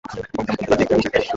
Quantum 0.03 0.45
কণিকাদের 0.47 0.85
ক্ষেত্রেও 0.87 0.99
হিসাবটা 0.99 1.17
এ 1.17 1.17
রকম। 1.21 1.29